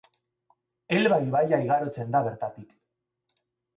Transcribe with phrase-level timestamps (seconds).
[0.99, 2.77] Elba ibaia igarotzen da bertatik.